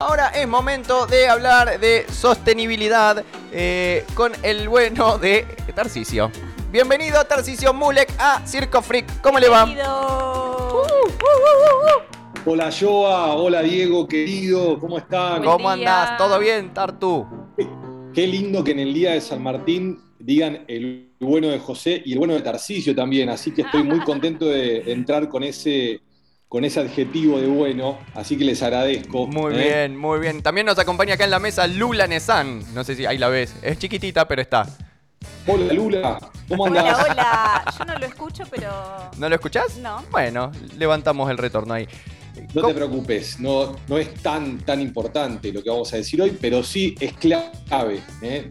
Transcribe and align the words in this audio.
Ahora 0.00 0.28
es 0.28 0.46
momento 0.46 1.08
de 1.08 1.28
hablar 1.28 1.80
de 1.80 2.06
sostenibilidad 2.08 3.24
eh, 3.50 4.04
con 4.14 4.30
el 4.44 4.68
bueno 4.68 5.18
de 5.18 5.44
Tarcisio. 5.74 6.30
Bienvenido 6.70 7.24
Tarcisio 7.24 7.74
Mulek 7.74 8.08
a 8.16 8.46
Circo 8.46 8.80
Freak. 8.80 9.20
¿Cómo 9.20 9.40
le 9.40 9.48
va? 9.48 9.64
Bienvenido. 9.64 10.86
Hola 12.46 12.70
Joa, 12.70 13.34
hola 13.34 13.60
Diego, 13.62 14.06
querido, 14.06 14.78
¿cómo 14.78 14.98
están? 14.98 15.42
Buen 15.42 15.50
¿Cómo 15.50 15.74
día. 15.74 16.02
andás? 16.02 16.16
¿Todo 16.16 16.38
bien, 16.38 16.72
Tartu? 16.72 17.26
Qué 18.14 18.24
lindo 18.28 18.62
que 18.62 18.70
en 18.70 18.78
el 18.78 18.94
día 18.94 19.14
de 19.14 19.20
San 19.20 19.42
Martín 19.42 20.00
digan 20.20 20.64
el 20.68 21.10
bueno 21.18 21.48
de 21.48 21.58
José 21.58 22.00
y 22.04 22.12
el 22.12 22.18
bueno 22.18 22.34
de 22.34 22.42
Tarcisio 22.42 22.94
también, 22.94 23.30
así 23.30 23.50
que 23.52 23.62
estoy 23.62 23.82
muy 23.82 23.98
contento 24.02 24.46
de 24.46 24.92
entrar 24.92 25.28
con 25.28 25.42
ese, 25.42 26.00
con 26.48 26.64
ese 26.64 26.80
adjetivo 26.80 27.38
de 27.40 27.46
bueno, 27.46 27.98
así 28.14 28.36
que 28.38 28.44
les 28.44 28.62
agradezco. 28.62 29.26
Muy 29.26 29.54
¿eh? 29.54 29.58
bien, 29.58 29.96
muy 29.96 30.18
bien. 30.18 30.42
También 30.42 30.66
nos 30.66 30.78
acompaña 30.78 31.14
acá 31.14 31.24
en 31.24 31.30
la 31.30 31.38
mesa 31.38 31.66
Lula 31.66 32.06
Nesan. 32.06 32.62
No 32.74 32.84
sé 32.84 32.94
si 32.96 33.04
ahí 33.04 33.18
la 33.18 33.28
ves. 33.28 33.54
Es 33.62 33.78
chiquitita, 33.78 34.26
pero 34.26 34.40
está. 34.42 34.66
Hola 35.46 35.72
Lula, 35.72 36.18
¿cómo 36.48 36.64
Hola, 36.64 36.80
andás? 36.80 37.06
hola. 37.10 37.64
Yo 37.78 37.84
no 37.84 37.98
lo 37.98 38.06
escucho, 38.06 38.44
pero. 38.50 38.70
¿No 39.18 39.28
lo 39.28 39.34
escuchás? 39.34 39.76
No. 39.78 40.04
Bueno, 40.10 40.52
levantamos 40.78 41.30
el 41.30 41.38
retorno 41.38 41.74
ahí. 41.74 41.88
No 42.54 42.62
¿Cómo- 42.62 42.68
te 42.68 42.74
preocupes, 42.74 43.40
no, 43.40 43.74
no 43.88 43.98
es 43.98 44.14
tan, 44.22 44.58
tan 44.58 44.80
importante 44.80 45.52
lo 45.52 45.62
que 45.62 45.70
vamos 45.70 45.92
a 45.92 45.96
decir 45.96 46.22
hoy, 46.22 46.36
pero 46.40 46.62
sí 46.62 46.94
es 47.00 47.12
clave. 47.14 48.00
¿eh? 48.22 48.48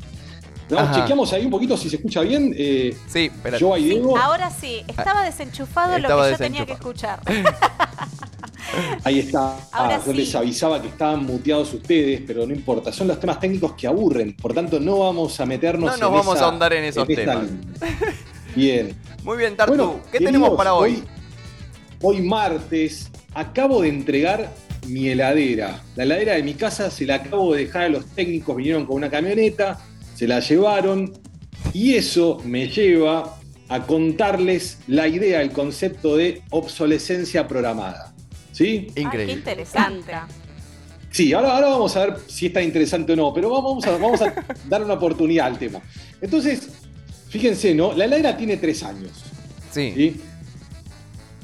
No, 0.70 0.80
Ajá. 0.80 0.94
chequeamos 0.96 1.32
ahí 1.34 1.46
un 1.46 1.52
poquito 1.52 1.78
si 1.78 1.90
se 1.90 1.96
escucha 1.96 2.22
bien. 2.22 2.54
Eh, 2.58 2.96
Sí, 3.08 3.32
pero 3.42 3.58
Joa 3.60 3.80
y 3.80 3.84
Sí, 3.84 3.90
Diego, 3.90 4.18
ahora 4.18 4.50
sí. 4.52 4.84
Estaba 4.88 5.24
desenchufado 5.24 5.98
lo 5.98 6.08
que 6.08 6.32
yo 6.32 6.38
tenía 6.38 6.66
que 6.66 6.74
escuchar. 6.74 7.20
Ahí 9.04 9.20
está. 9.20 9.56
Ahora 9.72 9.96
Ah, 9.96 10.02
yo 10.06 10.12
les 10.14 10.36
avisaba 10.36 10.82
que 10.82 10.90
estaban 10.90 11.26
muteados 11.26 11.74
ustedes, 11.74 12.22
pero 12.28 12.46
no 12.46 12.54
importa. 12.54 12.92
Son 12.92 13.08
los 13.08 13.18
temas 13.20 13.40
técnicos 13.40 13.74
que 13.74 13.88
aburren. 13.88 14.36
Por 14.36 14.54
tanto, 14.54 14.80
no 14.80 15.00
vamos 15.00 15.40
a 15.40 15.46
meternos 15.46 15.92
No 15.92 15.98
nos 15.98 16.10
en 16.10 16.14
vamos 16.18 16.36
esa- 16.36 16.46
a 16.46 16.50
ahondar 16.50 16.74
en 16.74 16.84
esos 16.84 17.08
temas. 17.08 17.46
Bien. 18.56 18.94
muy 19.24 19.38
bien, 19.38 19.56
Tartu. 19.56 19.74
Bueno, 19.74 20.00
¿Qué 20.12 20.20
queridos, 20.20 20.34
tenemos 20.34 20.58
para 20.58 20.74
hoy? 20.74 21.02
Hoy 22.02 22.22
martes 22.22 23.10
acabo 23.34 23.82
de 23.82 23.90
entregar 23.90 24.52
mi 24.88 25.08
heladera. 25.08 25.82
La 25.96 26.04
heladera 26.04 26.34
de 26.34 26.44
mi 26.44 26.54
casa 26.54 26.92
se 26.92 27.06
la 27.06 27.16
acabo 27.16 27.54
de 27.54 27.66
dejar 27.66 27.84
a 27.84 27.90
los 27.90 28.06
técnicos. 28.08 28.56
Vinieron 28.58 28.86
con 28.86 28.98
una 28.98 29.10
camioneta, 29.10 29.80
se 30.18 30.28
la 30.28 30.40
llevaron. 30.40 31.14
Y 31.74 31.94
eso 31.94 32.40
me 32.44 32.68
lleva 32.68 33.38
a 33.70 33.84
contarles 33.86 34.80
la 34.88 35.08
idea, 35.08 35.42
el 35.42 35.52
concepto 35.52 36.18
de 36.18 36.42
obsolescencia 36.50 37.48
programada. 37.48 38.14
¿Sí? 38.52 38.88
Ah, 38.90 38.94
qué 38.96 39.02
Increíble. 39.02 39.34
interesante. 39.34 40.14
Sí, 41.12 41.34
ahora, 41.34 41.54
ahora 41.54 41.68
vamos 41.70 41.96
a 41.96 42.08
ver 42.08 42.18
si 42.28 42.48
está 42.48 42.64
interesante 42.64 43.14
o 43.14 43.16
no, 43.16 43.32
pero 43.34 43.50
vamos 43.52 43.86
a, 43.86 43.92
vamos 43.98 44.22
a 44.22 44.34
dar 44.68 44.84
una 44.84 44.96
oportunidad 44.96 45.48
al 45.48 45.60
tema. 45.60 45.82
Entonces, 46.20 46.68
fíjense, 47.30 47.76
¿no? 47.76 47.94
La 47.94 48.06
heladera 48.06 48.36
tiene 48.36 48.58
tres 48.58 48.82
años. 48.84 49.12
sí. 49.72 49.94
¿sí? 49.96 50.22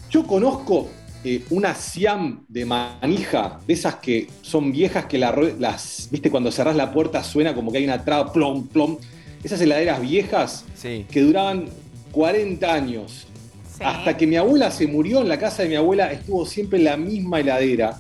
Yo 0.10 0.26
conozco 0.28 0.90
eh, 1.24 1.44
una 1.50 1.74
Siam 1.76 2.46
de 2.48 2.66
manija, 2.66 3.60
de 3.66 3.74
esas 3.74 3.96
que 3.96 4.28
son 4.42 4.72
viejas 4.72 5.06
que 5.06 5.18
la 5.18 5.34
las, 5.60 6.08
viste, 6.12 6.30
cuando 6.30 6.52
cerrás 6.52 6.76
la 6.76 6.92
puerta 6.92 7.24
suena 7.24 7.54
como 7.56 7.72
que 7.72 7.78
hay 7.80 7.84
una 7.86 8.04
traba, 8.04 8.32
plom, 8.34 8.68
plom. 8.68 8.98
Esas 9.44 9.60
heladeras 9.62 10.02
viejas 10.02 10.66
Sí. 10.76 11.06
que 11.10 11.22
duraban 11.22 11.66
40 12.12 12.74
años. 12.74 13.28
Sí. 13.78 13.84
Hasta 13.84 14.16
que 14.16 14.28
mi 14.28 14.36
abuela 14.36 14.70
se 14.72 14.86
murió 14.88 15.22
en 15.22 15.30
la 15.30 15.40
casa 15.40 15.64
de 15.64 15.70
mi 15.70 15.76
abuela, 15.76 16.12
estuvo 16.12 16.46
siempre 16.46 16.80
la 16.80 16.96
misma 16.98 17.40
heladera 17.40 17.98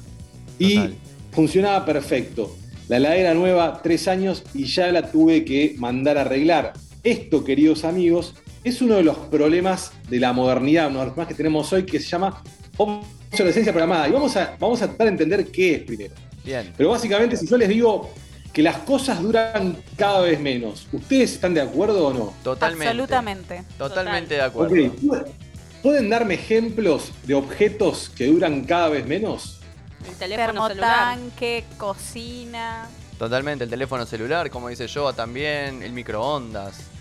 y 0.59 0.75
Total. 0.75 0.95
funcionaba 1.31 1.85
perfecto. 1.85 2.55
La 2.89 2.97
heladera 2.97 3.33
nueva, 3.33 3.81
tres 3.81 4.07
años 4.07 4.43
y 4.53 4.65
ya 4.65 4.91
la 4.91 5.09
tuve 5.11 5.43
que 5.45 5.75
mandar 5.77 6.17
a 6.17 6.21
arreglar. 6.21 6.73
Esto, 7.03 7.43
queridos 7.43 7.85
amigos, 7.85 8.35
es 8.63 8.81
uno 8.81 8.95
de 8.95 9.03
los 9.03 9.17
problemas 9.17 9.91
de 10.09 10.19
la 10.19 10.31
modernidad, 10.31 10.87
uno 10.89 10.99
de 10.99 11.05
los 11.05 11.13
problemas 11.13 11.29
que 11.29 11.35
tenemos 11.37 11.73
hoy 11.73 11.85
que 11.85 11.99
se 11.99 12.07
llama 12.07 12.41
obsolescencia 12.77 13.71
programada. 13.71 14.07
Y 14.07 14.11
vamos 14.11 14.35
a, 14.35 14.55
vamos 14.59 14.81
a 14.81 14.87
tratar 14.87 15.05
de 15.05 15.11
entender 15.11 15.47
qué 15.51 15.75
es 15.75 15.81
primero. 15.83 16.13
Bien. 16.43 16.73
Pero 16.75 16.89
básicamente, 16.89 17.37
si 17.37 17.47
yo 17.47 17.57
les 17.57 17.69
digo 17.69 18.11
que 18.51 18.61
las 18.61 18.77
cosas 18.79 19.21
duran 19.21 19.77
cada 19.97 20.21
vez 20.21 20.39
menos, 20.39 20.87
¿ustedes 20.91 21.33
están 21.33 21.53
de 21.53 21.61
acuerdo 21.61 22.07
o 22.07 22.13
no? 22.13 22.33
Totalmente. 22.43 22.87
Absolutamente. 22.87 23.63
Totalmente 23.77 24.35
de 24.35 24.41
acuerdo. 24.41 24.75
¿Pueden 25.81 26.09
darme 26.09 26.35
ejemplos 26.35 27.11
de 27.23 27.33
objetos 27.33 28.09
que 28.15 28.27
duran 28.27 28.63
cada 28.63 28.89
vez 28.89 29.05
menos? 29.05 29.59
El 30.07 30.15
teléfono 30.15 30.67
celular. 30.67 31.15
Termotanque, 31.15 31.63
cocina. 31.77 32.87
Totalmente. 33.17 33.63
El 33.65 33.69
teléfono 33.69 34.05
celular, 34.05 34.49
como 34.49 34.69
dice 34.69 34.87
Joa 34.87 35.13
también. 35.13 35.81
El 35.81 35.91
microondas. 35.91 36.92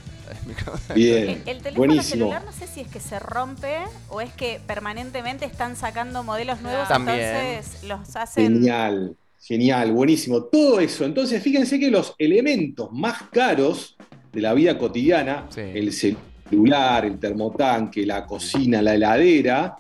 Bien, 0.94 1.28
El, 1.28 1.31
el 1.31 1.43
teléfono 1.62 1.76
buenísimo. 1.76 2.25
celular 2.26 2.44
no 2.44 2.53
sé 2.53 2.66
si 2.66 2.81
es 2.81 2.88
que 2.88 3.00
se 3.00 3.19
rompe 3.19 3.76
o 4.09 4.20
es 4.20 4.32
que 4.32 4.60
permanentemente 4.66 5.44
están 5.44 5.76
sacando 5.76 6.22
modelos 6.22 6.60
nuevos, 6.60 6.88
También. 6.88 7.20
entonces 7.20 7.84
los 7.84 8.15
hacen. 8.16 8.54
Genial, 8.54 9.16
genial, 9.41 9.93
buenísimo. 9.93 10.43
Todo 10.44 10.81
eso. 10.81 11.04
Entonces, 11.04 11.43
fíjense 11.43 11.78
que 11.78 11.91
los 11.91 12.15
elementos 12.19 12.91
más 12.93 13.22
caros 13.32 13.97
de 14.32 14.41
la 14.41 14.54
vida 14.54 14.78
cotidiana, 14.78 15.47
Sí. 15.50 15.60
el 15.60 15.93
celular, 15.93 17.04
el 17.04 17.19
termotanque, 17.19 18.06
la 18.06 18.26
cocina, 18.26 18.81
la 18.82 18.94
heladera, 18.94 19.76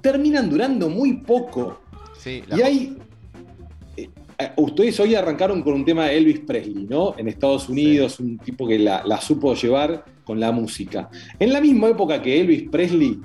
terminan 0.00 0.48
durando 0.48 0.88
muy 0.88 1.14
poco. 1.18 1.80
Sí, 2.18 2.42
la- 2.46 2.56
Y 2.56 2.62
hay. 2.62 2.98
Eh, 4.38 4.52
Ustedes 4.56 4.98
hoy 5.00 5.14
arrancaron 5.14 5.62
con 5.62 5.74
un 5.74 5.84
tema 5.84 6.06
de 6.06 6.16
Elvis 6.18 6.40
Presley, 6.40 6.86
¿no? 6.88 7.14
En 7.18 7.28
Estados 7.28 7.68
Unidos, 7.68 8.20
un 8.20 8.38
tipo 8.38 8.66
que 8.66 8.78
la, 8.78 9.02
la 9.04 9.20
supo 9.20 9.54
llevar 9.54 10.04
con 10.24 10.38
la 10.40 10.52
música. 10.52 11.08
En 11.38 11.52
la 11.52 11.60
misma 11.60 11.88
época 11.88 12.20
que 12.22 12.40
Elvis 12.40 12.68
Presley 12.70 13.18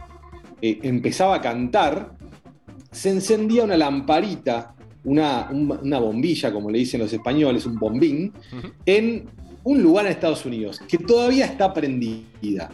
eh, 0.62 0.80
empezaba 0.84 1.36
a 1.36 1.42
cantar, 1.42 2.16
se 2.92 3.10
encendía 3.10 3.64
una 3.64 3.76
lamparita, 3.78 4.76
una, 5.04 5.50
un- 5.52 5.80
una 5.84 6.00
bombilla, 6.00 6.52
como 6.54 6.70
le 6.70 6.80
dicen 6.80 7.00
los 7.02 7.12
españoles, 7.12 7.66
un 7.66 7.76
bombín, 7.78 8.32
en 8.86 9.26
un 9.66 9.82
lugar 9.84 10.06
en 10.06 10.12
Estados 10.14 10.46
Unidos, 10.46 10.80
que 10.88 10.98
todavía 10.98 11.46
está 11.46 11.74
prendida. 11.74 12.70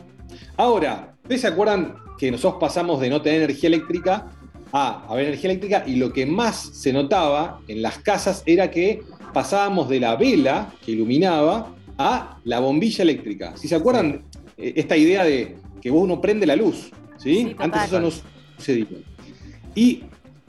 Ahora, 0.57 1.13
¿ustedes 1.23 1.41
se 1.41 1.47
acuerdan 1.47 1.95
que 2.17 2.29
nosotros 2.31 2.59
pasamos 2.59 3.00
de 3.00 3.09
no 3.09 3.21
tener 3.21 3.44
energía 3.44 3.67
eléctrica 3.67 4.27
a 4.72 5.06
haber 5.07 5.28
energía 5.28 5.52
eléctrica? 5.52 5.84
Y 5.85 5.96
lo 5.96 6.12
que 6.13 6.25
más 6.25 6.57
se 6.74 6.94
notaba 6.94 7.62
en 7.68 7.81
las 7.81 8.00
casas 8.00 8.44
era 8.46 8.69
que 8.72 9.02
pasábamos 9.34 9.90
de 9.90 10.00
la 10.00 10.16
vela 10.16 10.74
que 10.84 10.91
iluminaba 10.91 11.75
a 11.97 12.40
la 12.44 12.59
bombilla 12.59 13.03
eléctrica. 13.03 13.56
Si 13.57 13.68
se 13.68 13.75
acuerdan, 13.75 14.24
eh, 14.57 14.74
esta 14.75 14.96
idea 14.96 15.24
de 15.24 15.57
que 15.81 15.90
vos 15.90 16.07
no 16.07 16.22
prende 16.22 16.46
la 16.46 16.56
luz, 16.56 16.91
¿sí? 17.18 17.56
Antes 17.57 17.84
eso 17.84 18.00
no 18.00 18.09
sucedía. 18.57 18.88
Y 19.75 20.03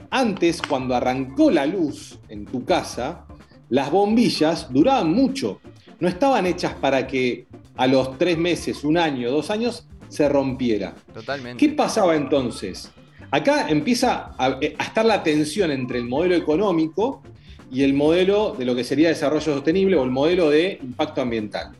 antes, 0.09 0.61
cuando 0.61 0.95
arrancó 0.95 1.51
la 1.51 1.65
luz 1.65 2.19
en 2.29 2.45
tu 2.45 2.65
casa, 2.65 3.25
las 3.69 3.91
bombillas 3.91 4.71
duraban 4.71 5.13
mucho. 5.13 5.61
No 5.99 6.07
estaban 6.07 6.45
hechas 6.45 6.73
para 6.73 7.07
que 7.07 7.47
a 7.75 7.87
los 7.87 8.17
tres 8.17 8.37
meses, 8.37 8.83
un 8.83 8.97
año, 8.97 9.31
dos 9.31 9.49
años, 9.49 9.87
se 10.09 10.27
rompiera. 10.27 10.93
Totalmente. 11.13 11.65
¿Qué 11.65 11.73
pasaba 11.73 12.15
entonces? 12.15 12.91
Acá 13.31 13.69
empieza 13.69 14.33
a, 14.37 14.45
a 14.45 14.83
estar 14.83 15.05
la 15.05 15.23
tensión 15.23 15.71
entre 15.71 15.99
el 15.99 16.05
modelo 16.05 16.35
económico 16.35 17.23
y 17.71 17.83
el 17.83 17.93
modelo 17.93 18.53
de 18.57 18.65
lo 18.65 18.75
que 18.75 18.83
sería 18.83 19.09
desarrollo 19.09 19.53
sostenible 19.55 19.95
o 19.95 20.03
el 20.03 20.11
modelo 20.11 20.49
de 20.49 20.79
impacto 20.83 21.21
ambiental. 21.21 21.71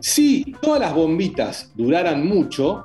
Si 0.00 0.54
todas 0.60 0.80
las 0.80 0.94
bombitas 0.94 1.72
duraran 1.74 2.26
mucho, 2.26 2.84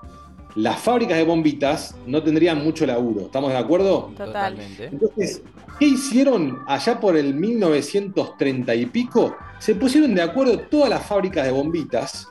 las 0.55 0.79
fábricas 0.79 1.17
de 1.17 1.23
bombitas 1.23 1.95
no 2.05 2.21
tendrían 2.21 2.63
mucho 2.63 2.85
laburo. 2.85 3.21
¿Estamos 3.21 3.51
de 3.51 3.57
acuerdo? 3.57 4.11
Total. 4.15 4.27
Totalmente. 4.27 4.85
Entonces, 4.85 5.41
¿qué 5.79 5.85
hicieron 5.85 6.59
allá 6.67 6.99
por 6.99 7.17
el 7.17 7.33
1930 7.33 8.75
y 8.75 8.85
pico? 8.85 9.35
Se 9.57 9.73
pusieron 9.75 10.13
de 10.13 10.21
acuerdo 10.21 10.59
todas 10.59 10.89
las 10.89 11.05
fábricas 11.05 11.45
de 11.45 11.51
bombitas 11.51 12.27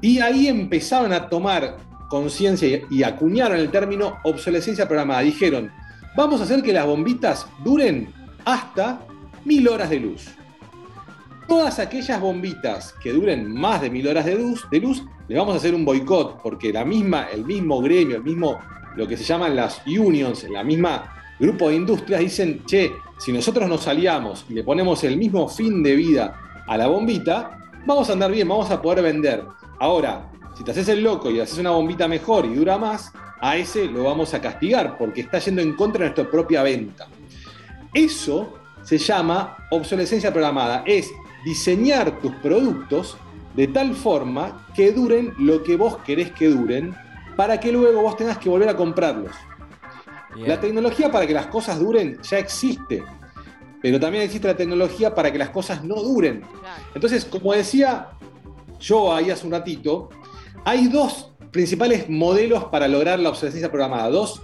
y 0.00 0.20
ahí 0.20 0.46
empezaron 0.46 1.12
a 1.12 1.28
tomar 1.28 1.76
conciencia 2.08 2.80
y, 2.90 3.02
acuñaron 3.02 3.58
el 3.58 3.70
término 3.70 4.18
obsolescencia 4.24 4.86
programada. 4.86 5.20
Dijeron, 5.20 5.70
vamos 6.16 6.40
a 6.40 6.44
hacer 6.44 6.62
que 6.62 6.72
las 6.72 6.86
bombitas 6.86 7.46
duren 7.64 8.12
hasta 8.44 9.00
mil 9.44 9.68
horas 9.68 9.90
de 9.90 10.00
luz. 10.00 10.28
Todas 11.46 11.78
aquellas 11.78 12.20
bombitas 12.20 12.94
que 13.02 13.12
duren 13.12 13.52
más 13.52 13.80
de 13.80 13.90
mil 13.90 14.06
horas 14.06 14.26
de 14.26 14.34
luz, 14.34 14.66
de 14.70 14.80
luz, 14.80 15.04
le 15.28 15.38
vamos 15.38 15.54
a 15.54 15.58
hacer 15.58 15.74
un 15.74 15.84
boicot, 15.84 16.42
porque 16.42 16.72
la 16.72 16.84
misma, 16.84 17.28
el 17.32 17.44
mismo 17.44 17.80
gremio, 17.80 18.16
el 18.16 18.22
mismo, 18.22 18.58
lo 18.96 19.06
que 19.06 19.16
se 19.16 19.24
llaman 19.24 19.56
las 19.56 19.82
unions, 19.86 20.46
la 20.50 20.62
misma 20.64 21.14
grupo 21.38 21.68
de 21.68 21.76
industrias, 21.76 22.20
dicen, 22.20 22.62
che, 22.66 22.92
si 23.18 23.32
nosotros 23.32 23.68
nos 23.68 23.86
aliamos 23.86 24.44
y 24.48 24.54
le 24.54 24.64
ponemos 24.64 25.02
el 25.04 25.16
mismo 25.16 25.48
fin 25.48 25.82
de 25.82 25.94
vida 25.94 26.64
a 26.66 26.76
la 26.76 26.86
bombita, 26.88 27.58
vamos 27.86 28.10
a 28.10 28.12
andar 28.12 28.30
bien, 28.30 28.48
vamos 28.48 28.70
a 28.70 28.82
poder 28.82 29.02
vender. 29.02 29.44
Ahora, 29.78 30.30
si 30.58 30.64
te 30.64 30.72
haces 30.72 30.88
el 30.88 31.04
loco 31.04 31.30
y 31.30 31.38
haces 31.38 31.56
una 31.58 31.70
bombita 31.70 32.08
mejor 32.08 32.44
y 32.44 32.56
dura 32.56 32.76
más, 32.78 33.12
a 33.40 33.56
ese 33.56 33.84
lo 33.84 34.02
vamos 34.02 34.34
a 34.34 34.40
castigar 34.40 34.98
porque 34.98 35.20
está 35.20 35.38
yendo 35.38 35.62
en 35.62 35.76
contra 35.76 36.00
de 36.00 36.06
nuestra 36.06 36.28
propia 36.28 36.64
venta. 36.64 37.06
Eso 37.94 38.58
se 38.82 38.98
llama 38.98 39.56
obsolescencia 39.70 40.32
programada. 40.32 40.82
Es 40.84 41.12
diseñar 41.44 42.18
tus 42.18 42.34
productos 42.36 43.16
de 43.54 43.68
tal 43.68 43.94
forma 43.94 44.66
que 44.74 44.90
duren 44.90 45.32
lo 45.38 45.62
que 45.62 45.76
vos 45.76 45.98
querés 45.98 46.32
que 46.32 46.48
duren 46.48 46.92
para 47.36 47.60
que 47.60 47.70
luego 47.70 48.02
vos 48.02 48.16
tengas 48.16 48.38
que 48.38 48.48
volver 48.48 48.68
a 48.68 48.76
comprarlos. 48.76 49.36
La 50.38 50.60
tecnología 50.60 51.08
para 51.12 51.24
que 51.24 51.34
las 51.34 51.46
cosas 51.46 51.78
duren 51.78 52.18
ya 52.22 52.38
existe, 52.38 53.04
pero 53.80 54.00
también 54.00 54.24
existe 54.24 54.48
la 54.48 54.56
tecnología 54.56 55.14
para 55.14 55.30
que 55.30 55.38
las 55.38 55.50
cosas 55.50 55.84
no 55.84 56.02
duren. 56.02 56.42
Entonces, 56.96 57.24
como 57.24 57.52
decía 57.52 58.08
yo 58.80 59.12
ahí 59.14 59.30
hace 59.30 59.46
un 59.46 59.52
ratito, 59.52 60.08
hay 60.68 60.86
dos 60.88 61.30
principales 61.50 62.10
modelos 62.10 62.64
para 62.64 62.86
lograr 62.86 63.18
la 63.18 63.30
obsolescencia 63.30 63.70
programada. 63.70 64.10
Dos, 64.10 64.42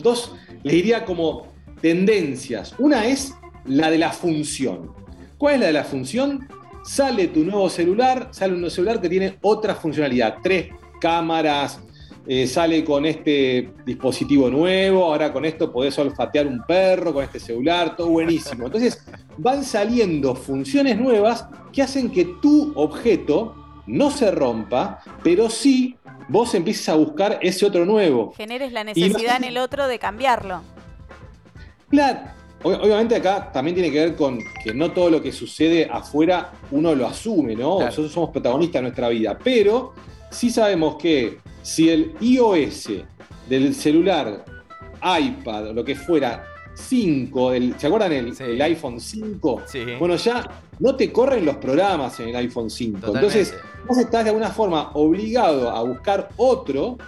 dos, 0.00 0.32
les 0.62 0.72
diría 0.72 1.04
como 1.04 1.48
tendencias. 1.80 2.76
Una 2.78 3.06
es 3.06 3.34
la 3.64 3.90
de 3.90 3.98
la 3.98 4.12
función. 4.12 4.92
¿Cuál 5.36 5.54
es 5.54 5.60
la 5.60 5.66
de 5.66 5.72
la 5.72 5.82
función? 5.82 6.46
Sale 6.84 7.26
tu 7.26 7.40
nuevo 7.40 7.68
celular, 7.68 8.28
sale 8.30 8.52
un 8.52 8.60
nuevo 8.60 8.72
celular 8.72 9.00
que 9.00 9.08
tiene 9.08 9.36
otra 9.42 9.74
funcionalidad. 9.74 10.36
Tres 10.44 10.68
cámaras, 11.00 11.80
eh, 12.24 12.46
sale 12.46 12.84
con 12.84 13.04
este 13.04 13.72
dispositivo 13.84 14.48
nuevo, 14.48 15.06
ahora 15.06 15.32
con 15.32 15.44
esto 15.44 15.72
podés 15.72 15.98
olfatear 15.98 16.46
un 16.46 16.62
perro, 16.64 17.12
con 17.12 17.24
este 17.24 17.40
celular, 17.40 17.96
todo 17.96 18.10
buenísimo. 18.10 18.66
Entonces 18.66 19.04
van 19.38 19.64
saliendo 19.64 20.36
funciones 20.36 20.96
nuevas 21.00 21.48
que 21.72 21.82
hacen 21.82 22.12
que 22.12 22.26
tu 22.40 22.72
objeto 22.76 23.63
no 23.86 24.10
se 24.10 24.30
rompa, 24.30 25.00
pero 25.22 25.50
sí 25.50 25.96
vos 26.28 26.54
empieces 26.54 26.88
a 26.88 26.94
buscar 26.94 27.38
ese 27.42 27.66
otro 27.66 27.84
nuevo. 27.84 28.32
Generes 28.36 28.72
la 28.72 28.84
necesidad 28.84 29.36
en 29.36 29.44
el 29.44 29.58
otro 29.58 29.86
de 29.86 29.98
cambiarlo. 29.98 30.62
Claro, 31.88 32.20
obviamente 32.62 33.16
acá 33.16 33.52
también 33.52 33.74
tiene 33.74 33.90
que 33.90 34.00
ver 34.00 34.16
con 34.16 34.38
que 34.62 34.72
no 34.74 34.92
todo 34.92 35.10
lo 35.10 35.22
que 35.22 35.32
sucede 35.32 35.88
afuera 35.90 36.52
uno 36.70 36.94
lo 36.94 37.06
asume, 37.06 37.54
¿no? 37.54 37.80
Nosotros 37.80 38.12
somos 38.12 38.30
protagonistas 38.30 38.80
de 38.80 38.82
nuestra 38.82 39.08
vida, 39.08 39.38
pero 39.42 39.92
sí 40.30 40.50
sabemos 40.50 40.96
que 40.96 41.38
si 41.62 41.90
el 41.90 42.14
iOS 42.20 42.88
del 43.48 43.74
celular, 43.74 44.44
iPad, 45.02 45.68
o 45.68 45.72
lo 45.74 45.84
que 45.84 45.94
fuera, 45.94 46.44
5, 46.74 47.52
¿se 47.78 47.86
acuerdan 47.86 48.12
el, 48.12 48.62
iPhone 48.62 49.00
5? 49.00 49.62
Bueno, 49.98 50.16
ya 50.16 50.62
no 50.80 50.96
te 50.96 51.12
corren 51.12 51.44
los 51.44 51.56
programas 51.56 52.18
en 52.20 52.28
el 52.28 52.36
iPhone 52.36 52.70
5. 52.70 53.14
Entonces, 53.14 53.54
vos 53.86 53.98
estás 53.98 54.24
de 54.24 54.30
alguna 54.30 54.50
forma 54.50 54.90
obligado 54.94 55.70
a 55.70 55.82
buscar 55.82 56.28
otro 56.36 56.98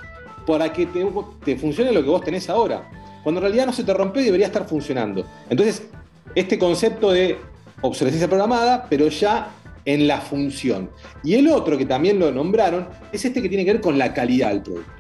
para 0.47 0.73
que 0.73 0.87
te, 0.87 1.05
te, 1.45 1.57
funcione 1.57 1.93
lo 1.93 2.03
que 2.03 2.09
vos 2.09 2.23
tenés 2.23 2.49
ahora. 2.49 2.89
Cuando 3.23 3.41
en 3.41 3.43
realidad 3.43 3.67
no 3.67 3.73
se 3.73 3.83
te 3.83 3.93
rompe 3.93 4.21
y 4.21 4.25
debería 4.25 4.47
estar 4.47 4.67
funcionando. 4.67 5.27
Entonces, 5.51 5.89
este 6.35 6.59
concepto 6.59 7.11
de 7.11 7.39
obsolescencia 7.81 8.29
programada, 8.29 8.87
pero 8.89 9.09
ya 9.09 9.51
en 9.85 10.07
la 10.07 10.21
función. 10.21 10.91
Y 11.25 11.35
el 11.35 11.49
otro 11.49 11.77
que 11.79 11.87
también 11.87 12.19
lo 12.19 12.31
nombraron 12.31 12.89
es 13.13 13.25
este 13.25 13.43
que 13.43 13.49
tiene 13.49 13.65
que 13.65 13.73
ver 13.73 13.81
con 13.81 13.99
la 13.99 14.13
calidad 14.13 14.51
del 14.51 14.63
producto. 14.63 14.93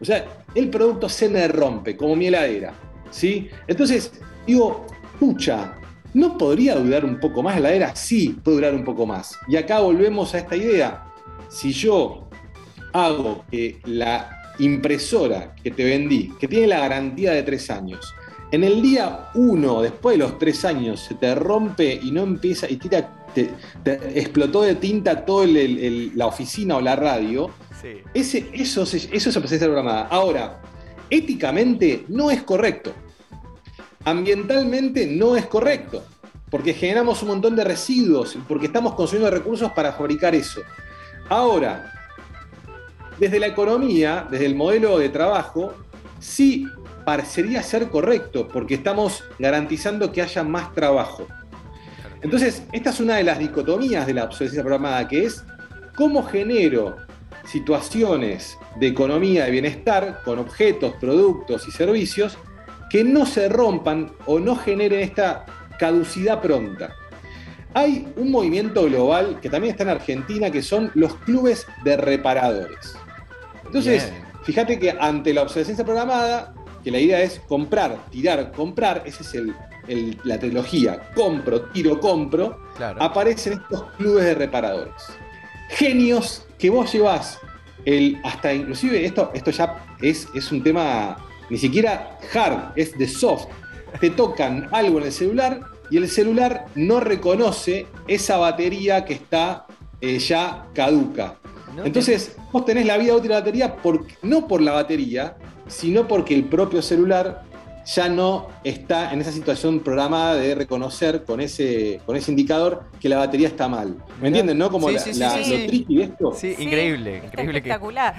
O 0.00 0.04
sea, 0.04 0.24
el 0.54 0.68
producto 0.68 1.08
se 1.08 1.28
me 1.28 1.46
rompe, 1.48 1.96
como 1.96 2.16
mi 2.16 2.26
heladera. 2.26 2.74
¿Sí? 3.12 3.48
Entonces, 3.68 4.12
digo, 4.44 4.86
pucha, 5.20 5.74
¿no 6.14 6.36
podría 6.36 6.74
durar 6.74 7.04
un 7.04 7.20
poco 7.20 7.42
más 7.42 7.54
la 7.54 7.68
heladera? 7.68 7.94
Sí, 7.94 8.36
puede 8.42 8.56
durar 8.56 8.74
un 8.74 8.84
poco 8.84 9.06
más. 9.06 9.38
Y 9.46 9.54
acá 9.56 9.78
volvemos 9.78 10.34
a 10.34 10.38
esta 10.38 10.56
idea 10.56 11.04
si 11.48 11.72
yo 11.72 12.28
hago 12.92 13.44
que 13.50 13.78
la 13.84 14.54
impresora 14.58 15.54
que 15.62 15.70
te 15.70 15.84
vendí, 15.84 16.32
que 16.40 16.48
tiene 16.48 16.66
la 16.66 16.80
garantía 16.80 17.32
de 17.32 17.42
tres 17.42 17.70
años, 17.70 18.14
en 18.50 18.64
el 18.64 18.82
día 18.82 19.30
uno, 19.34 19.80
después 19.80 20.18
de 20.18 20.24
los 20.24 20.38
tres 20.38 20.64
años, 20.64 21.00
se 21.00 21.14
te 21.14 21.34
rompe 21.34 21.98
y 22.02 22.10
no 22.10 22.22
empieza 22.22 22.68
y 22.68 22.76
tira, 22.76 23.26
te, 23.34 23.50
explotó 24.14 24.62
de 24.62 24.74
tinta 24.74 25.24
toda 25.24 25.46
la 25.46 26.26
oficina 26.26 26.76
o 26.76 26.80
la 26.80 26.96
radio, 26.96 27.50
ese, 28.14 28.50
eso, 28.52 28.82
eso 28.82 29.08
es 29.10 29.26
obsolescencia 29.26 29.66
programada. 29.66 30.06
Ahora, 30.08 30.60
éticamente 31.12 32.06
no 32.08 32.30
es 32.30 32.42
correcto. 32.42 32.92
Ambientalmente 34.04 35.06
no 35.06 35.36
es 35.36 35.46
correcto, 35.46 36.02
porque 36.50 36.72
generamos 36.72 37.22
un 37.22 37.28
montón 37.28 37.54
de 37.54 37.64
residuos, 37.64 38.36
porque 38.48 38.66
estamos 38.66 38.94
consumiendo 38.94 39.30
recursos 39.30 39.70
para 39.72 39.92
fabricar 39.92 40.34
eso. 40.34 40.62
Ahora, 41.28 41.92
desde 43.18 43.38
la 43.38 43.46
economía, 43.46 44.26
desde 44.30 44.46
el 44.46 44.54
modelo 44.54 44.98
de 44.98 45.10
trabajo, 45.10 45.74
sí 46.18 46.66
parecería 47.04 47.62
ser 47.62 47.90
correcto, 47.90 48.48
porque 48.48 48.74
estamos 48.74 49.22
garantizando 49.38 50.10
que 50.12 50.22
haya 50.22 50.42
más 50.42 50.72
trabajo. 50.72 51.26
Entonces, 52.22 52.62
esta 52.72 52.88
es 52.88 53.00
una 53.00 53.16
de 53.16 53.24
las 53.24 53.38
dicotomías 53.38 54.06
de 54.06 54.14
la 54.14 54.24
obsolescencia 54.24 54.62
programada, 54.62 55.06
que 55.06 55.26
es 55.26 55.44
cómo 55.94 56.22
genero 56.22 56.96
situaciones 57.44 58.58
de 58.76 58.88
economía 58.88 59.44
de 59.44 59.50
bienestar 59.50 60.22
con 60.24 60.38
objetos, 60.38 60.94
productos 61.00 61.66
y 61.68 61.70
servicios 61.70 62.38
que 62.90 63.04
no 63.04 63.26
se 63.26 63.48
rompan 63.48 64.12
o 64.26 64.38
no 64.38 64.56
generen 64.56 65.00
esta 65.00 65.46
caducidad 65.78 66.40
pronta. 66.40 66.94
Hay 67.74 68.06
un 68.16 68.30
movimiento 68.30 68.84
global 68.84 69.40
que 69.40 69.48
también 69.48 69.72
está 69.72 69.84
en 69.84 69.90
Argentina, 69.90 70.50
que 70.50 70.62
son 70.62 70.90
los 70.94 71.14
clubes 71.16 71.66
de 71.84 71.96
reparadores. 71.96 72.94
Entonces, 73.64 74.12
fíjate 74.44 74.78
que 74.78 74.90
ante 74.90 75.32
la 75.32 75.42
obsolescencia 75.42 75.84
programada, 75.84 76.52
que 76.84 76.90
la 76.90 76.98
idea 76.98 77.22
es 77.22 77.40
comprar, 77.48 77.96
tirar, 78.10 78.52
comprar, 78.52 79.02
esa 79.06 79.22
es 79.22 79.42
la 80.24 80.38
trilogía, 80.38 81.10
compro, 81.14 81.62
tiro, 81.70 81.98
compro, 81.98 82.58
aparecen 82.98 83.54
estos 83.54 83.84
clubes 83.96 84.24
de 84.26 84.34
reparadores. 84.34 85.02
Genios 85.70 86.46
que 86.62 86.70
vos 86.70 86.92
llevas 86.92 87.40
el, 87.84 88.20
hasta 88.22 88.54
inclusive 88.54 89.04
esto, 89.04 89.32
esto 89.34 89.50
ya 89.50 89.84
es, 90.00 90.28
es 90.32 90.52
un 90.52 90.62
tema 90.62 91.16
ni 91.50 91.58
siquiera 91.58 92.20
hard, 92.32 92.74
es 92.76 92.96
de 92.96 93.08
soft. 93.08 93.46
Te 93.98 94.10
tocan 94.10 94.68
algo 94.70 95.00
en 95.00 95.06
el 95.06 95.12
celular 95.12 95.60
y 95.90 95.96
el 95.96 96.08
celular 96.08 96.66
no 96.76 97.00
reconoce 97.00 97.88
esa 98.06 98.36
batería 98.36 99.04
que 99.04 99.14
está 99.14 99.66
eh, 100.00 100.20
ya 100.20 100.68
caduca. 100.72 101.34
Entonces, 101.84 102.36
vos 102.52 102.64
tenés 102.64 102.86
la 102.86 102.96
vida 102.96 103.14
útil 103.14 103.30
de 103.30 103.34
la 103.34 103.40
batería 103.40 103.76
no 104.22 104.46
por 104.46 104.62
la 104.62 104.70
batería, 104.70 105.36
sino 105.66 106.06
porque 106.06 106.36
el 106.36 106.44
propio 106.44 106.80
celular 106.80 107.42
ya 107.84 108.08
no 108.08 108.48
está 108.64 109.12
en 109.12 109.20
esa 109.20 109.32
situación 109.32 109.80
programada 109.80 110.36
de 110.36 110.54
reconocer 110.54 111.24
con 111.24 111.40
ese, 111.40 112.00
con 112.06 112.16
ese 112.16 112.30
indicador 112.30 112.84
que 113.00 113.08
la 113.08 113.18
batería 113.18 113.48
está 113.48 113.68
mal. 113.68 113.96
¿Me 114.20 114.28
entienden, 114.28 114.58
no? 114.58 114.70
Como 114.70 114.88
sí, 114.90 115.12
la, 115.14 115.36
lo 115.36 115.42
tricky 115.66 115.96
de 115.96 116.04
esto. 116.04 116.32
Sí, 116.34 116.54
increíble. 116.58 117.22
espectacular. 117.32 118.14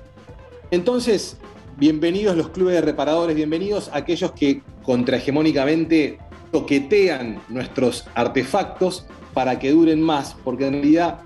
Entonces, 0.70 1.36
bienvenidos 1.76 2.36
los 2.36 2.50
clubes 2.50 2.74
de 2.74 2.80
reparadores, 2.80 3.36
bienvenidos 3.36 3.90
aquellos 3.92 4.32
que 4.32 4.62
contrahegemónicamente 4.82 6.18
toquetean 6.50 7.40
nuestros 7.48 8.06
artefactos 8.14 9.06
para 9.34 9.58
que 9.58 9.70
duren 9.70 10.02
más, 10.02 10.36
porque 10.44 10.66
en 10.66 10.74
realidad 10.74 11.20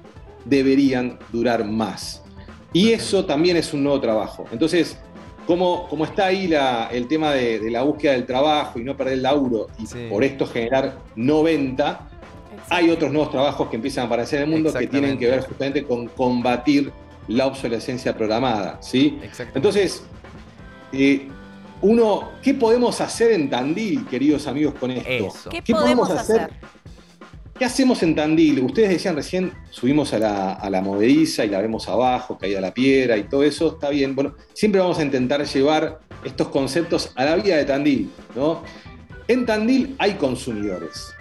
deberían 0.45 1.19
durar 1.33 1.65
más. 1.65 2.23
Y 2.73 2.91
eso 2.91 3.25
también 3.25 3.57
es 3.57 3.73
un 3.73 3.85
nuevo 3.85 4.01
trabajo. 4.01 4.47
Entonces, 4.51 4.99
como, 5.47 5.89
como 5.89 6.05
está 6.05 6.27
ahí 6.27 6.53
el 6.93 7.09
tema 7.09 7.33
de, 7.33 7.71
la 7.71 7.83
búsqueda 7.83 8.13
del 8.13 8.27
trabajo 8.27 8.79
y 8.79 8.85
no 8.85 8.97
perder 8.97 9.15
el 9.15 9.23
laburo 9.23 9.69
y 9.79 9.87
por 10.09 10.25
esto 10.25 10.47
generar 10.47 10.99
90, 11.17 12.09
hay 12.69 12.91
otros 12.91 13.13
nuevos 13.13 13.31
trabajos 13.31 13.69
que 13.69 13.77
empiezan 13.77 14.05
a 14.05 14.07
aparecer 14.07 14.43
en 14.43 14.49
el 14.49 14.51
mundo 14.51 14.73
que 14.73 14.87
tienen 14.87 15.19
que 15.19 15.29
ver 15.29 15.41
justamente 15.41 15.85
con 15.85 16.07
combatir 16.09 16.93
la 17.29 17.47
obsolescencia 17.47 18.17
programada. 18.17 18.79
¿sí? 18.81 19.19
Entonces, 19.55 20.05
eh, 20.93 21.29
uno, 21.81 22.31
¿qué 22.43 22.55
podemos 22.55 23.01
hacer 23.01 23.33
en 23.33 23.51
Tandil, 23.51 24.07
queridos 24.07 24.47
amigos, 24.47 24.75
con 24.79 24.91
esto? 24.91 25.51
¿Qué, 25.51 25.63
podemos 25.63 26.11
hacer? 26.11 26.51
¿Qué 27.59 27.67
hacemos 27.67 28.03
en 28.03 28.15
Tandil? 28.15 28.61
Ustedes 28.61 28.89
decían 28.89 29.15
recién, 29.15 29.53
subimos 29.71 30.13
a 30.15 30.19
la, 30.19 30.55
a 30.55 30.81
movediza 30.81 31.45
y 31.45 31.51
la 31.51 31.61
vemos 31.61 31.89
abajo, 31.89 32.39
caída 32.39 32.61
la 32.61 32.73
piedra 32.73 33.17
y 33.17 33.25
todo 33.25 33.43
eso, 33.43 33.75
está 33.75 33.91
bien. 33.91 34.15
Bueno, 34.15 34.35
siempre 34.55 34.81
vamos 34.81 34.99
a 34.99 35.03
intentar 35.03 35.45
llevar 35.45 36.01
estos 36.25 36.49
conceptos 36.49 37.13
a 37.15 37.25
la 37.25 37.37
vida 37.37 37.57
de 37.57 37.65
Tandil, 37.65 38.11
¿no? 38.35 38.63
En 39.29 39.47
Tandil 39.47 39.95
hay 39.99 40.15
consumidores, 40.15 41.13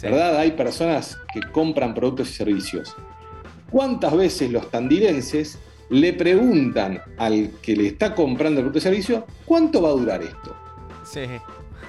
¿verdad? 0.00 0.38
Hay 0.38 0.52
personas 0.52 1.18
que 1.34 1.40
compran 1.52 1.94
productos 1.94 2.30
y 2.30 2.32
servicios. 2.34 2.96
¿Cuántas 3.70 4.16
veces 4.16 4.50
los 4.50 4.70
tandilenses 4.70 5.58
le 5.90 6.12
preguntan 6.14 7.02
al 7.18 7.50
que 7.60 7.76
le 7.76 7.88
está 7.88 8.14
comprando 8.14 8.60
el 8.60 8.66
producto 8.66 8.78
de 8.78 8.90
servicio, 8.90 9.26
¿cuánto 9.44 9.82
va 9.82 9.90
a 9.90 9.92
durar 9.92 10.22
esto? 10.22 10.56
Sí. 11.04 11.20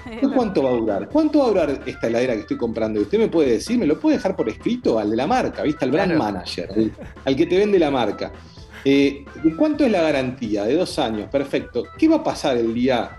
¿Cuánto 0.34 0.62
va 0.62 0.70
a 0.70 0.72
durar? 0.72 1.08
¿Cuánto 1.08 1.38
va 1.40 1.44
a 1.44 1.48
durar 1.48 1.82
esta 1.86 2.06
heladera 2.06 2.34
que 2.34 2.40
estoy 2.40 2.56
comprando? 2.56 3.00
Y 3.00 3.02
usted 3.04 3.18
me 3.18 3.28
puede 3.28 3.52
decir, 3.52 3.78
me 3.78 3.86
lo 3.86 3.98
puede 3.98 4.16
dejar 4.16 4.36
por 4.36 4.48
escrito 4.48 4.98
al 4.98 5.10
de 5.10 5.16
la 5.16 5.26
marca, 5.26 5.62
¿viste? 5.62 5.84
Al 5.84 5.90
brand 5.90 6.14
manager, 6.14 6.70
al, 7.24 7.36
que 7.36 7.46
te 7.46 7.58
vende 7.58 7.78
la 7.78 7.90
marca. 7.90 8.32
Eh, 8.84 9.24
¿Cuánto 9.56 9.84
es 9.84 9.90
la 9.90 10.02
garantía? 10.02 10.64
De 10.64 10.74
dos 10.74 10.98
años, 10.98 11.28
perfecto. 11.30 11.84
¿Qué 11.96 12.08
va 12.08 12.16
a 12.16 12.24
pasar 12.24 12.56
el 12.56 12.74
día 12.74 13.18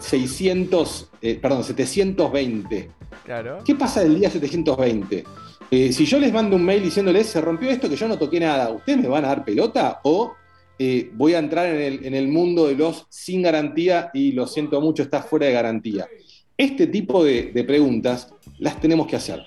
600, 0.00 1.10
eh, 1.22 1.38
perdón, 1.40 1.64
720 1.64 2.90
Claro. 3.24 3.58
¿Qué 3.64 3.74
pasa 3.74 4.00
del 4.00 4.18
día 4.18 4.30
720? 4.30 5.24
Eh, 5.70 5.92
si 5.92 6.04
yo 6.04 6.18
les 6.18 6.32
mando 6.32 6.56
un 6.56 6.64
mail 6.64 6.82
diciéndoles, 6.82 7.28
se 7.28 7.40
rompió 7.40 7.70
esto, 7.70 7.88
que 7.88 7.94
yo 7.94 8.08
no 8.08 8.18
toqué 8.18 8.40
nada, 8.40 8.70
¿ustedes 8.70 8.98
me 8.98 9.08
van 9.08 9.24
a 9.24 9.28
dar 9.28 9.44
pelota? 9.44 10.00
¿O 10.02 10.34
eh, 10.82 11.10
voy 11.12 11.34
a 11.34 11.38
entrar 11.40 11.66
en 11.66 11.82
el, 11.82 12.06
en 12.06 12.14
el 12.14 12.28
mundo 12.28 12.66
de 12.66 12.74
los 12.74 13.04
sin 13.10 13.42
garantía 13.42 14.10
y 14.14 14.32
lo 14.32 14.46
siento 14.46 14.80
mucho, 14.80 15.02
está 15.02 15.22
fuera 15.22 15.44
de 15.44 15.52
garantía? 15.52 16.08
Este 16.56 16.86
tipo 16.86 17.22
de, 17.22 17.52
de 17.52 17.64
preguntas 17.64 18.32
las 18.58 18.80
tenemos 18.80 19.06
que 19.06 19.16
hacer. 19.16 19.44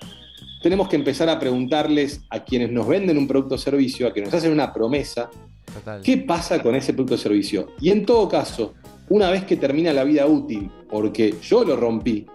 Tenemos 0.62 0.88
que 0.88 0.94
empezar 0.94 1.28
a 1.28 1.40
preguntarles 1.40 2.20
a 2.30 2.44
quienes 2.44 2.70
nos 2.70 2.86
venden 2.86 3.18
un 3.18 3.26
producto 3.26 3.56
o 3.56 3.58
servicio, 3.58 4.06
a 4.06 4.12
quienes 4.12 4.32
nos 4.32 4.38
hacen 4.38 4.52
una 4.52 4.72
promesa, 4.72 5.28
Total. 5.74 6.02
¿Qué 6.02 6.18
pasa 6.18 6.62
con 6.62 6.76
ese 6.76 6.92
producto 6.92 7.16
o 7.16 7.18
servicio? 7.18 7.70
Y 7.80 7.90
en 7.90 8.06
todo 8.06 8.28
caso, 8.28 8.74
una 9.08 9.28
vez 9.28 9.44
que 9.44 9.56
termina 9.56 9.92
la 9.92 10.04
vida 10.04 10.26
útil, 10.26 10.70
porque 10.88 11.34
yo 11.42 11.64
lo 11.64 11.74
rompí, 11.74 12.26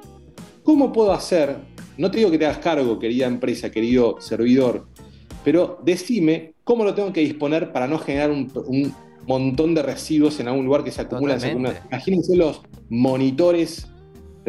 ¿cómo 0.62 0.92
puedo 0.92 1.14
hacer? 1.14 1.56
No 1.98 2.12
te 2.12 2.18
digo 2.18 2.32
que 2.32 2.38
te 2.38 2.46
hagas 2.46 2.58
cargo, 2.58 3.00
querida 3.00 3.28
empresa, 3.28 3.72
querido 3.72 4.18
servidor, 4.20 4.88
pero 5.44 5.80
decime 5.84 6.54
cómo 6.64 6.84
lo 6.84 6.94
tengo 6.94 7.12
que 7.14 7.22
disponer 7.22 7.72
para 7.72 7.88
no 7.88 7.98
generar 8.00 8.32
un, 8.32 8.52
un 8.68 8.94
montón 9.26 9.76
de 9.76 9.82
residuos 9.84 10.40
en 10.40 10.48
algún 10.48 10.66
lugar 10.66 10.84
que 10.84 10.92
se 10.92 11.02
acumulan. 11.02 11.38
Totalmente. 11.40 11.82
Imagínense 11.90 12.36
los 12.36 12.62
monitores, 12.90 13.88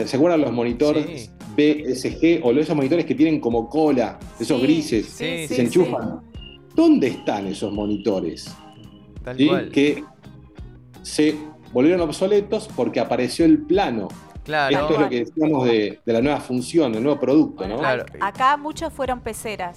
¿se 0.05 0.17
acuerdan 0.17 0.41
los 0.41 0.53
monitores 0.53 1.07
Sí. 1.07 1.31
BSG 1.57 2.41
o 2.45 2.53
esos 2.53 2.77
monitores 2.77 3.05
que 3.05 3.15
tienen 3.15 3.41
como 3.41 3.69
cola, 3.69 4.19
esos 4.39 4.61
Sí, 4.61 4.67
grises, 4.67 5.07
Sí, 5.07 5.25
que 5.25 5.49
sí, 5.49 5.55
se 5.57 5.63
enchufan? 5.63 6.21
¿Dónde 6.75 7.09
están 7.09 7.47
esos 7.49 7.73
monitores? 7.73 8.55
Tal 9.25 9.37
¿sí? 9.37 9.47
cual. 9.49 9.71
que 9.71 10.05
se 11.03 11.37
volvieron 11.73 12.01
obsoletos 12.03 12.69
porque 12.75 13.01
apareció 13.01 13.45
el 13.45 13.59
plano. 13.59 14.09
Claro. 14.45 14.75
Esto 14.79 14.95
es 14.95 15.01
lo 15.01 15.09
que 15.09 15.19
decíamos 15.25 15.67
de, 15.67 15.99
de 16.05 16.13
la 16.13 16.23
nueva 16.23 16.41
función, 16.41 16.93
del 16.93 17.03
nuevo 17.03 17.21
producto, 17.21 17.67
¿no? 17.69 17.79
Claro. 17.79 18.07
Acá 18.21 18.57
muchos 18.57 18.93
fueron 18.93 19.21
peceras. 19.21 19.77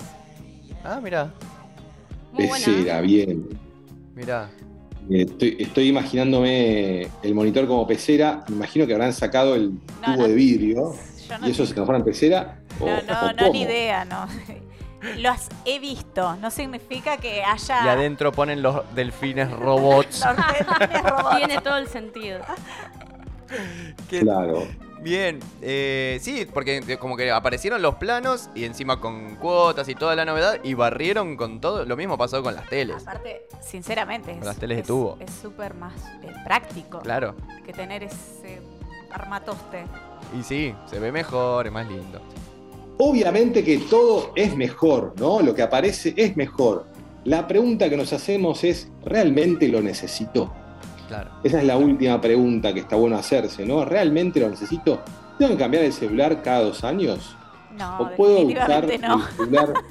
Ah, 0.84 1.00
mira, 1.02 1.32
buena. 2.34 2.54
Pecera, 2.54 3.02
bien. 3.02 3.48
mira. 4.16 4.50
Eh, 5.10 5.24
Estoy, 5.30 5.58
estoy 5.60 5.88
imaginándome 5.90 7.08
el 7.24 7.36
monitor 7.36 7.68
como 7.68 7.86
pecera. 7.88 8.44
Me 8.50 8.56
imagino 8.56 8.88
que 8.88 8.94
habrán 8.94 9.14
sacado 9.14 9.56
el 9.56 9.72
No, 9.74 9.80
tubo 10.06 10.18
no. 10.24 10.28
de 10.28 10.34
vidrio 10.36 10.96
no, 11.42 11.48
y 11.48 11.52
eso 11.52 11.66
se 11.66 11.74
transforma 11.74 12.00
en 12.00 12.06
pecera. 12.06 12.60
o- 12.80 12.86
no, 12.86 12.94
o 12.98 13.02
no, 13.04 13.34
no, 13.34 13.52
ni 13.52 13.62
idea, 13.64 14.06
no. 14.06 14.28
Los 15.20 15.50
he 15.66 15.80
visto, 15.80 16.38
no 16.38 16.50
significa 16.50 17.18
que 17.18 17.44
haya. 17.44 17.84
Y 17.86 17.88
adentro 17.90 18.32
ponen 18.32 18.62
los 18.62 18.84
delfines 18.96 19.52
robots. 19.52 20.24
los 20.26 20.38
delfines 20.38 21.04
robots. 21.10 21.36
Tiene 21.38 21.62
todo 21.62 21.78
el 21.78 21.88
sentido. 21.88 22.40
Claro. 24.10 24.68
Bien, 25.04 25.40
eh, 25.62 26.18
sí, 26.22 26.48
porque 26.52 26.78
eh, 26.88 26.98
como 26.98 27.18
que 27.18 27.30
aparecieron 27.30 27.82
los 27.82 27.96
planos 27.96 28.50
y 28.56 28.64
encima 28.64 29.02
con 29.02 29.36
cuotas 29.36 29.90
y 29.90 29.96
toda 29.96 30.16
la 30.16 30.24
novedad 30.24 30.60
y 30.64 30.76
barrieron 30.76 31.36
con 31.36 31.60
todo. 31.60 31.84
Lo 31.86 31.98
mismo 31.98 32.18
pasó 32.18 32.42
con 32.42 32.56
las 32.56 32.70
teles. 32.70 33.02
Aparte, 33.02 33.46
sinceramente, 33.62 34.32
es, 34.32 34.38
Con 34.38 34.48
las 34.48 34.58
teles 34.58 34.78
de 34.78 34.84
tubo. 34.84 35.18
es 35.20 35.30
súper 35.42 35.74
más 35.74 35.94
eh, 36.24 36.32
práctico 36.46 37.00
Claro. 37.00 37.36
que 37.66 37.74
tener 37.74 38.04
ese 38.04 38.62
armatoste. 39.12 39.84
Y 40.40 40.42
sí, 40.44 40.74
se 40.90 41.00
ve 41.00 41.12
mejor, 41.12 41.68
es 41.68 41.74
más 41.74 41.86
lindo. 41.88 42.22
Obviamente 42.98 43.62
que 43.64 43.80
todo 43.80 44.32
es 44.36 44.56
mejor, 44.56 45.14
¿no? 45.18 45.42
Lo 45.42 45.54
que 45.54 45.64
aparece 45.64 46.14
es 46.16 46.38
mejor. 46.38 46.86
La 47.26 47.46
pregunta 47.48 47.90
que 47.90 47.98
nos 47.98 48.14
hacemos 48.14 48.64
es, 48.64 48.90
¿realmente 49.04 49.68
lo 49.68 49.82
necesito? 49.82 50.54
Claro. 51.08 51.32
Esa 51.44 51.60
es 51.60 51.66
la 51.66 51.78
última 51.78 52.20
pregunta 52.20 52.74
que 52.74 52.80
está 52.80 52.96
bueno 52.96 53.18
hacerse, 53.18 53.66
¿no? 53.66 53.86
¿Realmente 53.86 54.40
lo 54.40 54.50
necesito? 54.50 55.02
¿Tengo 55.38 55.52
que 55.52 55.58
cambiar 55.58 55.84
el 55.84 55.94
celular 55.94 56.42
cada 56.42 56.62
dos 56.64 56.84
años? 56.84 57.36
No, 57.78 58.00
¿O 58.00 58.16
puedo 58.16 58.42
usar 58.42 58.86
no. 59.02 59.16
el 59.16 59.36
celular? 59.36 59.74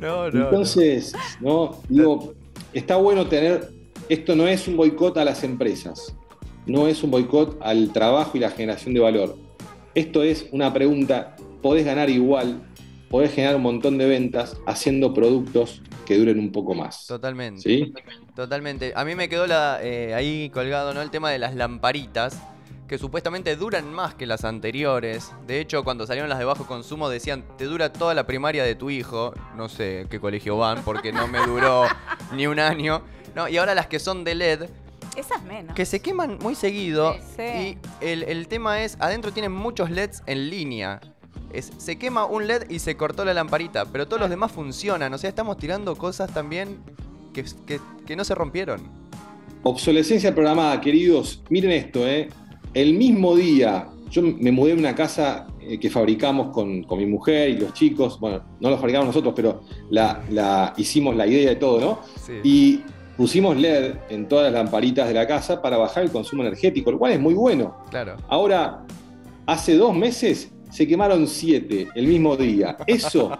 No, 0.00 0.30
no. 0.30 0.44
Entonces, 0.44 1.14
¿no? 1.40 1.78
Digo, 1.88 2.34
está 2.74 2.96
bueno 2.96 3.26
tener, 3.26 3.70
esto 4.10 4.36
no 4.36 4.46
es 4.46 4.68
un 4.68 4.76
boicot 4.76 5.16
a 5.16 5.24
las 5.24 5.44
empresas, 5.44 6.14
no 6.66 6.88
es 6.88 7.02
un 7.02 7.10
boicot 7.10 7.58
al 7.62 7.90
trabajo 7.90 8.36
y 8.36 8.40
la 8.40 8.50
generación 8.50 8.92
de 8.92 9.00
valor. 9.00 9.36
Esto 9.94 10.22
es 10.22 10.46
una 10.52 10.72
pregunta, 10.74 11.36
podés 11.62 11.86
ganar 11.86 12.10
igual, 12.10 12.60
podés 13.08 13.32
generar 13.32 13.56
un 13.56 13.62
montón 13.62 13.96
de 13.96 14.06
ventas 14.06 14.58
haciendo 14.66 15.14
productos 15.14 15.80
que 16.04 16.16
duren 16.18 16.38
un 16.38 16.52
poco 16.52 16.74
más. 16.74 17.06
Totalmente. 17.06 17.62
¿Sí? 17.62 17.92
Totalmente. 18.34 18.92
A 18.96 19.04
mí 19.04 19.14
me 19.14 19.28
quedó 19.28 19.46
la, 19.46 19.78
eh, 19.82 20.14
ahí 20.14 20.50
colgado 20.50 20.94
¿no? 20.94 21.02
el 21.02 21.10
tema 21.10 21.30
de 21.30 21.38
las 21.38 21.54
lamparitas, 21.54 22.40
que 22.88 22.98
supuestamente 22.98 23.56
duran 23.56 23.92
más 23.92 24.14
que 24.14 24.26
las 24.26 24.44
anteriores. 24.44 25.32
De 25.46 25.60
hecho, 25.60 25.84
cuando 25.84 26.06
salieron 26.06 26.28
las 26.28 26.38
de 26.38 26.44
bajo 26.44 26.66
consumo 26.66 27.08
decían, 27.08 27.44
te 27.56 27.64
dura 27.64 27.92
toda 27.92 28.12
la 28.14 28.26
primaria 28.26 28.64
de 28.64 28.74
tu 28.74 28.90
hijo. 28.90 29.32
No 29.56 29.68
sé 29.68 30.06
qué 30.10 30.20
colegio 30.20 30.56
van, 30.58 30.82
porque 30.84 31.12
no 31.12 31.26
me 31.26 31.38
duró 31.46 31.84
ni 32.34 32.46
un 32.46 32.58
año. 32.60 33.02
No, 33.34 33.48
y 33.48 33.56
ahora 33.56 33.74
las 33.74 33.86
que 33.86 33.98
son 33.98 34.22
de 34.22 34.34
LED, 34.34 34.68
Esas 35.16 35.42
menos. 35.44 35.74
que 35.74 35.86
se 35.86 36.00
queman 36.00 36.38
muy 36.40 36.54
seguido. 36.54 37.14
Sí. 37.36 37.42
Y 37.42 37.78
el, 38.00 38.22
el 38.24 38.46
tema 38.48 38.82
es, 38.84 38.96
adentro 39.00 39.32
tienen 39.32 39.50
muchos 39.52 39.90
LEDs 39.90 40.22
en 40.26 40.50
línea. 40.50 41.00
Es, 41.54 41.70
se 41.78 41.96
quema 41.96 42.26
un 42.26 42.46
LED 42.46 42.70
y 42.70 42.78
se 42.80 42.96
cortó 42.96 43.24
la 43.24 43.32
lamparita, 43.34 43.84
pero 43.86 44.06
todos 44.06 44.20
los 44.20 44.30
demás 44.30 44.50
funcionan. 44.52 45.12
O 45.14 45.18
sea, 45.18 45.28
estamos 45.30 45.56
tirando 45.56 45.96
cosas 45.96 46.32
también 46.34 46.78
que, 47.32 47.44
que- 47.66 47.80
que 48.06 48.16
no 48.16 48.24
se 48.24 48.34
rompieron. 48.34 48.80
Obsolescencia 49.62 50.34
programada, 50.34 50.80
queridos. 50.80 51.42
Miren 51.48 51.70
esto, 51.72 52.06
¿eh? 52.06 52.28
El 52.74 52.94
mismo 52.94 53.34
día, 53.36 53.88
yo 54.10 54.20
me 54.22 54.50
mudé 54.52 54.72
a 54.72 54.74
una 54.76 54.94
casa 54.94 55.46
eh, 55.60 55.78
que 55.78 55.88
fabricamos 55.88 56.48
con, 56.52 56.82
con 56.82 56.98
mi 56.98 57.06
mujer 57.06 57.50
y 57.50 57.56
los 57.58 57.72
chicos. 57.72 58.18
Bueno, 58.20 58.42
no 58.60 58.68
lo 58.70 58.76
fabricamos 58.76 59.06
nosotros, 59.06 59.32
pero 59.34 59.62
la, 59.90 60.22
la- 60.30 60.74
hicimos 60.76 61.16
la 61.16 61.26
idea 61.26 61.48
de 61.50 61.56
todo, 61.56 61.80
¿no? 61.80 61.98
Sí. 62.20 62.32
Y 62.42 62.82
pusimos 63.16 63.56
LED 63.56 63.94
en 64.10 64.28
todas 64.28 64.52
las 64.52 64.64
lamparitas 64.64 65.08
de 65.08 65.14
la 65.14 65.26
casa 65.26 65.62
para 65.62 65.76
bajar 65.78 66.02
el 66.04 66.10
consumo 66.10 66.42
energético, 66.42 66.90
lo 66.90 66.98
cual 66.98 67.12
es 67.12 67.20
muy 67.20 67.32
bueno. 67.34 67.76
Claro. 67.90 68.16
Ahora, 68.28 68.84
hace 69.46 69.76
dos 69.76 69.94
meses 69.96 70.50
se 70.74 70.88
quemaron 70.88 71.28
siete 71.28 71.86
el 71.94 72.06
mismo 72.08 72.36
día. 72.36 72.76
Eso 72.86 73.30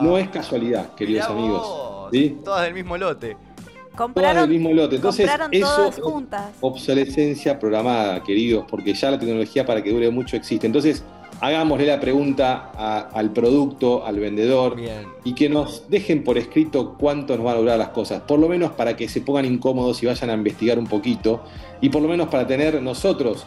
no 0.00 0.16
es 0.16 0.28
casualidad, 0.28 0.94
queridos 0.96 1.28
Mirá 1.28 1.40
amigos. 1.40 1.60
vos, 1.66 2.08
¿sí? 2.12 2.36
Todas 2.44 2.62
del 2.62 2.74
mismo 2.74 2.96
lote. 2.96 3.30
Todas 3.34 3.96
Compraron, 3.96 4.42
del 4.42 4.50
mismo 4.60 4.72
lote. 4.72 4.96
Entonces, 4.96 5.28
eso 5.50 5.66
todas 5.76 5.98
es 5.98 6.04
juntas. 6.04 6.50
obsolescencia 6.60 7.58
programada, 7.58 8.22
queridos, 8.22 8.64
porque 8.70 8.94
ya 8.94 9.10
la 9.10 9.18
tecnología 9.18 9.66
para 9.66 9.82
que 9.82 9.90
dure 9.90 10.08
mucho 10.10 10.36
existe. 10.36 10.66
Entonces, 10.68 11.02
hagámosle 11.40 11.86
la 11.86 11.98
pregunta 11.98 12.70
a- 12.76 13.08
al 13.12 13.32
producto, 13.32 14.06
al 14.06 14.20
vendedor, 14.20 14.76
Bien. 14.76 15.02
y 15.24 15.34
que 15.34 15.48
nos 15.48 15.88
dejen 15.90 16.22
por 16.22 16.38
escrito 16.38 16.94
cuánto 16.96 17.34
nos 17.36 17.44
van 17.44 17.56
a 17.56 17.58
durar 17.58 17.78
las 17.78 17.88
cosas, 17.88 18.20
por 18.22 18.38
lo 18.38 18.48
menos 18.48 18.70
para 18.72 18.94
que 18.96 19.08
se 19.08 19.20
pongan 19.20 19.44
incómodos 19.46 20.00
y 20.02 20.06
vayan 20.06 20.30
a 20.30 20.34
investigar 20.34 20.78
un 20.78 20.86
poquito, 20.86 21.42
y 21.80 21.88
por 21.88 22.02
lo 22.02 22.08
menos 22.08 22.28
para 22.28 22.46
tener 22.46 22.80
nosotros 22.80 23.44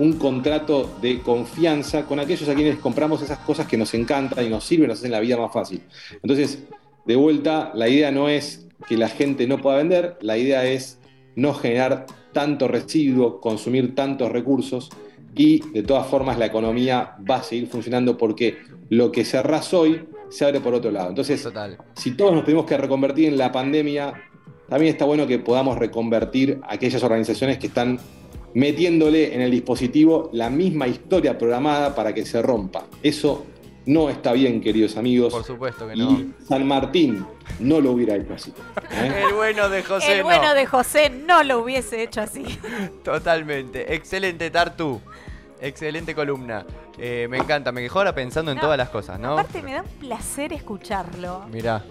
un 0.00 0.14
contrato 0.14 0.96
de 1.02 1.20
confianza 1.20 2.06
con 2.06 2.18
aquellos 2.20 2.48
a 2.48 2.54
quienes 2.54 2.78
compramos 2.78 3.20
esas 3.20 3.38
cosas 3.40 3.66
que 3.66 3.76
nos 3.76 3.92
encantan 3.92 4.46
y 4.46 4.48
nos 4.48 4.64
sirven, 4.64 4.88
nos 4.88 4.98
hacen 4.98 5.10
la 5.10 5.20
vida 5.20 5.36
más 5.36 5.52
fácil. 5.52 5.82
Entonces, 6.22 6.64
de 7.04 7.16
vuelta, 7.16 7.70
la 7.74 7.86
idea 7.86 8.10
no 8.10 8.30
es 8.30 8.66
que 8.88 8.96
la 8.96 9.10
gente 9.10 9.46
no 9.46 9.60
pueda 9.60 9.76
vender, 9.76 10.16
la 10.22 10.38
idea 10.38 10.64
es 10.64 10.98
no 11.36 11.52
generar 11.52 12.06
tanto 12.32 12.66
residuo, 12.66 13.40
consumir 13.42 13.94
tantos 13.94 14.32
recursos 14.32 14.88
y 15.36 15.60
de 15.72 15.82
todas 15.82 16.06
formas 16.06 16.38
la 16.38 16.46
economía 16.46 17.16
va 17.30 17.36
a 17.36 17.42
seguir 17.42 17.68
funcionando 17.68 18.16
porque 18.16 18.56
lo 18.88 19.12
que 19.12 19.26
cerrás 19.26 19.74
hoy 19.74 20.08
se 20.30 20.46
abre 20.46 20.60
por 20.60 20.72
otro 20.72 20.90
lado. 20.90 21.10
Entonces, 21.10 21.42
Total. 21.42 21.76
si 21.94 22.12
todos 22.12 22.32
nos 22.32 22.44
tuvimos 22.44 22.64
que 22.64 22.78
reconvertir 22.78 23.28
en 23.28 23.36
la 23.36 23.52
pandemia, 23.52 24.14
también 24.66 24.92
está 24.92 25.04
bueno 25.04 25.26
que 25.26 25.38
podamos 25.38 25.76
reconvertir 25.76 26.58
aquellas 26.66 27.02
organizaciones 27.02 27.58
que 27.58 27.66
están 27.66 27.98
metiéndole 28.54 29.34
en 29.34 29.40
el 29.40 29.50
dispositivo 29.50 30.30
la 30.32 30.50
misma 30.50 30.86
historia 30.88 31.38
programada 31.38 31.94
para 31.94 32.12
que 32.14 32.24
se 32.24 32.42
rompa. 32.42 32.84
Eso 33.02 33.46
no 33.86 34.10
está 34.10 34.32
bien, 34.32 34.60
queridos 34.60 34.96
amigos. 34.96 35.32
Por 35.32 35.44
supuesto 35.44 35.88
que 35.88 35.96
no. 35.96 36.10
Y 36.12 36.34
San 36.46 36.66
Martín 36.66 37.24
no 37.58 37.80
lo 37.80 37.92
hubiera 37.92 38.16
hecho 38.16 38.34
así. 38.34 38.52
¿eh? 38.92 39.24
El 39.28 39.34
bueno 39.34 39.68
de 39.68 39.82
José 39.82 40.12
El 40.12 40.18
no. 40.18 40.24
bueno 40.24 40.54
de 40.54 40.66
José 40.66 41.10
no 41.10 41.42
lo 41.42 41.60
hubiese 41.60 42.02
hecho 42.02 42.20
así. 42.20 42.44
Totalmente. 43.04 43.94
Excelente, 43.94 44.50
Tartu. 44.50 45.00
Excelente 45.60 46.14
columna. 46.14 46.64
Eh, 46.98 47.26
me 47.30 47.38
encanta, 47.38 47.72
me 47.72 47.80
dejó 47.82 47.98
ahora 47.98 48.14
pensando 48.14 48.50
en 48.50 48.56
No, 48.56 48.62
todas 48.62 48.76
las 48.78 48.90
cosas, 48.90 49.18
¿no? 49.18 49.32
Aparte 49.32 49.62
me 49.62 49.72
da 49.72 49.82
un 49.82 49.88
placer 49.98 50.52
escucharlo. 50.52 51.46
Mirá, 51.50 51.82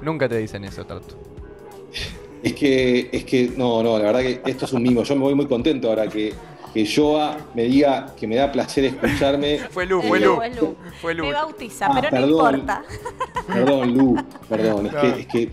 nunca 0.00 0.28
te 0.28 0.38
dicen 0.38 0.64
eso, 0.64 0.84
Tartu. 0.84 1.16
Es 2.42 2.54
que, 2.54 3.08
es 3.12 3.24
que, 3.24 3.52
no, 3.56 3.82
no, 3.82 3.98
la 3.98 4.06
verdad 4.06 4.20
que 4.20 4.42
esto 4.46 4.64
es 4.64 4.72
un 4.72 4.82
mimo. 4.82 5.02
Yo 5.04 5.14
me 5.14 5.22
voy 5.22 5.34
muy 5.34 5.46
contento 5.46 5.88
ahora 5.88 6.08
que, 6.08 6.34
que 6.74 6.86
Joa 6.92 7.36
me 7.54 7.64
diga 7.64 8.14
que 8.18 8.26
me 8.26 8.36
da 8.36 8.50
placer 8.50 8.84
escucharme. 8.84 9.58
Fue 9.70 9.86
Lu, 9.86 10.02
fue 10.02 10.18
Lu. 10.20 10.40
Fue 11.00 11.14
Lu. 11.14 11.26
Me 11.26 11.32
bautiza, 11.32 11.86
Ah, 11.86 11.92
pero 12.00 12.10
no 12.10 12.10
perdón. 12.26 12.54
importa. 12.60 12.84
Perdón, 13.46 13.94
Lu, 13.94 14.16
perdón. 14.48 14.86
Es 14.86 14.92
No. 14.92 15.00
que, 15.00 15.08
es 15.08 15.14
que, 15.14 15.42
es 15.42 15.48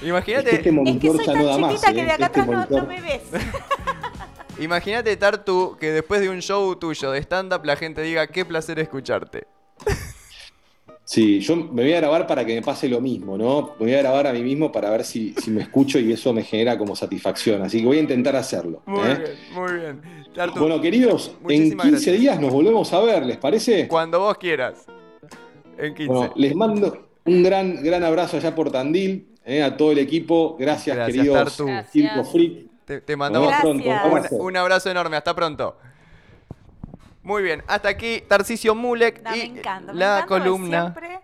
que 0.00 0.06
Imagínate. 0.08 0.54
este 0.54 0.70
Es 0.70 0.98
que 0.98 1.08
soy 1.10 1.26
ya 1.26 1.34
no 1.34 1.44
da 1.44 1.52
tan 1.52 1.60
más. 1.60 1.70
chiquita 1.74 1.90
¿eh? 1.90 1.94
que 1.94 2.04
de 2.04 2.10
acá 2.12 2.26
Este 2.26 2.40
atrás 2.40 2.46
no, 2.70 2.76
monitor- 2.78 2.82
no 2.82 2.88
me 2.88 3.00
ves. 3.00 3.22
Imagínate, 4.58 5.16
Tartu, 5.18 5.76
que 5.78 5.90
después 5.92 6.20
de 6.22 6.30
un 6.30 6.40
show 6.40 6.74
tuyo 6.76 7.10
de 7.10 7.18
stand-up 7.20 7.62
la 7.64 7.76
gente 7.76 8.00
diga 8.02 8.26
qué 8.26 8.44
placer 8.46 8.78
escucharte. 8.78 9.46
Sí, 11.08 11.38
yo 11.38 11.54
me 11.54 11.82
voy 11.84 11.92
a 11.92 12.00
grabar 12.00 12.26
para 12.26 12.44
que 12.44 12.52
me 12.56 12.62
pase 12.62 12.88
lo 12.88 13.00
mismo, 13.00 13.38
¿no? 13.38 13.74
Me 13.78 13.86
voy 13.86 13.94
a 13.94 13.98
grabar 13.98 14.26
a 14.26 14.32
mí 14.32 14.42
mismo 14.42 14.72
para 14.72 14.90
ver 14.90 15.04
si, 15.04 15.34
si 15.34 15.52
me 15.52 15.62
escucho 15.62 16.00
y 16.00 16.12
eso 16.12 16.32
me 16.32 16.42
genera 16.42 16.76
como 16.76 16.96
satisfacción. 16.96 17.62
Así 17.62 17.78
que 17.78 17.86
voy 17.86 17.98
a 17.98 18.00
intentar 18.00 18.34
hacerlo. 18.34 18.82
Muy 18.86 19.08
¿eh? 19.10 19.14
bien, 19.16 19.38
muy 19.54 19.72
bien. 19.74 20.02
Tartu, 20.34 20.58
Bueno, 20.58 20.80
queridos, 20.80 21.28
en 21.28 21.42
Muchísimas 21.44 21.86
15 21.86 21.90
gracias. 21.90 22.20
días 22.20 22.40
nos 22.40 22.52
volvemos 22.52 22.92
a 22.92 23.00
ver, 23.02 23.24
¿les 23.24 23.36
parece? 23.36 23.86
cuando 23.86 24.18
vos 24.18 24.36
quieras. 24.36 24.84
En 25.78 25.94
15. 25.94 26.12
Bueno, 26.12 26.32
les 26.34 26.56
mando 26.56 27.08
un 27.24 27.42
gran, 27.44 27.84
gran 27.84 28.02
abrazo 28.02 28.38
allá 28.38 28.52
por 28.52 28.72
Tandil, 28.72 29.28
¿eh? 29.44 29.62
a 29.62 29.76
todo 29.76 29.92
el 29.92 29.98
equipo. 29.98 30.56
Gracias, 30.58 30.96
Gracias, 30.96 31.16
queridos 31.16 31.38
Tartu. 31.38 31.66
Gracias. 31.66 31.92
Circo 31.92 32.24
Freak. 32.24 32.66
te, 32.84 33.00
te 33.02 33.16
mandamos 33.16 33.54
pronto. 33.60 33.88
Un 34.38 34.56
abrazo 34.56 34.90
enorme. 34.90 35.16
Hasta 35.16 35.36
pronto. 35.36 35.76
Muy 37.26 37.42
bien, 37.42 37.62
hasta 37.66 37.88
aquí 37.88 38.22
Tarcisio 38.28 38.74
Mulek 38.76 39.20
No, 39.22 39.34
y 39.34 39.38
me 39.50 39.58
encanta. 39.58 39.92
me 39.92 39.98
la 39.98 40.06
encanta 40.20 40.26
columna. 40.26 40.80
siempre 40.82 41.20